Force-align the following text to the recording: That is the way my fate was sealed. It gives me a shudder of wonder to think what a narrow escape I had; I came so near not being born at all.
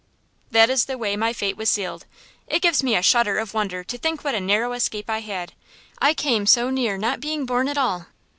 That 0.49 0.71
is 0.71 0.85
the 0.85 0.97
way 0.97 1.15
my 1.15 1.31
fate 1.31 1.55
was 1.55 1.69
sealed. 1.69 2.07
It 2.47 2.63
gives 2.63 2.81
me 2.81 2.95
a 2.95 3.03
shudder 3.03 3.37
of 3.37 3.53
wonder 3.53 3.83
to 3.83 3.97
think 3.99 4.23
what 4.23 4.33
a 4.33 4.39
narrow 4.41 4.73
escape 4.73 5.11
I 5.11 5.19
had; 5.19 5.53
I 5.99 6.15
came 6.15 6.47
so 6.47 6.71
near 6.71 6.97
not 6.97 7.19
being 7.19 7.45
born 7.45 7.67
at 7.67 7.77
all. 7.77 8.07